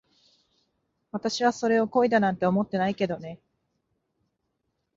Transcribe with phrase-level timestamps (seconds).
[1.11, 3.39] 私はそれを恋だなんて思ってないけどね。